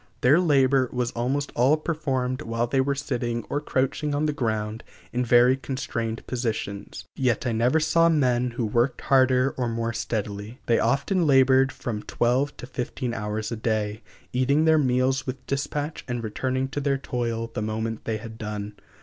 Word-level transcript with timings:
Their 0.21 0.39
labor 0.39 0.89
was 0.91 1.11
almost 1.11 1.51
all 1.53 1.77
performed 1.77 2.41
while 2.41 2.65
they 2.65 2.81
were 2.81 2.95
sitting 2.95 3.43
or 3.51 3.61
crouching 3.61 4.15
on 4.15 4.25
the 4.25 4.33
ground 4.33 4.83
in 5.13 5.23
very 5.23 5.55
constrained 5.55 6.25
positions; 6.25 7.05
yet 7.15 7.45
I 7.45 7.51
never 7.51 7.79
saw 7.79 8.09
men 8.09 8.49
who 8.57 8.65
worked 8.65 9.01
harder 9.01 9.53
or 9.59 9.69
more 9.69 9.93
steadily. 9.93 10.59
They 10.65 10.79
often 10.79 11.27
labored 11.27 11.71
from 11.71 12.01
twelve 12.01 12.57
to 12.57 12.65
fifteen 12.65 13.13
hours 13.13 13.51
a 13.51 13.55
day, 13.55 14.01
eating 14.33 14.65
their 14.65 14.79
meals 14.79 15.27
with 15.27 15.45
dispatch 15.45 16.03
and 16.07 16.23
returning 16.23 16.67
to 16.69 16.81
their 16.81 16.97
toil 16.97 17.51
the 17.53 17.61
moment 17.61 18.05
they 18.05 18.17
had 18.17 18.39
done. 18.39 18.73